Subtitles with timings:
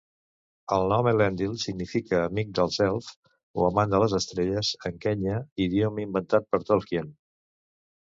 [0.77, 3.11] El nom Elendil significa "amic dels elfs"
[3.61, 7.19] o "amant de les estrelles" en quenya, l'idioma inventat per Tolkien.